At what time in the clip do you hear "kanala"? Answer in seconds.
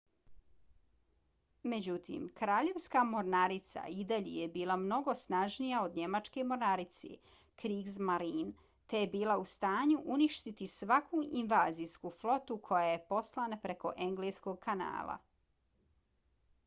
14.69-15.19